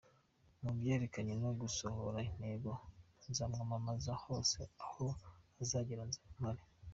Mu 0.61 0.71
byerekeranye 0.77 1.33
no 1.43 1.51
gusohoza 1.61 2.19
intego, 2.29 2.71
nzamwamamaza 3.31 4.11
hose 4.23 4.59
aho 4.85 5.07
azagera 5.61 6.03
nzaba 6.09 6.31
mpari. 6.39 6.63